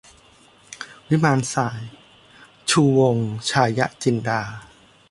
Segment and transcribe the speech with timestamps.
[1.09, 1.81] วิมานทราย-
[2.69, 4.41] ชูวงศ์ ฉายะจินดา